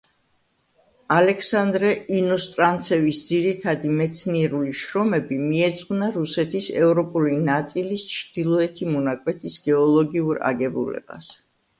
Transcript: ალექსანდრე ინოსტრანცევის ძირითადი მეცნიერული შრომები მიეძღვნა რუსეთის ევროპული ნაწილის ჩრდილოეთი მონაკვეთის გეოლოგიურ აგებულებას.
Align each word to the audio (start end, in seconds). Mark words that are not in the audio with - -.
ალექსანდრე 1.15 1.89
ინოსტრანცევის 2.19 3.19
ძირითადი 3.27 3.91
მეცნიერული 3.99 4.73
შრომები 4.85 5.37
მიეძღვნა 5.43 6.09
რუსეთის 6.17 6.71
ევროპული 6.87 7.37
ნაწილის 7.51 8.07
ჩრდილოეთი 8.15 8.89
მონაკვეთის 8.97 9.61
გეოლოგიურ 9.69 10.43
აგებულებას. 10.51 11.31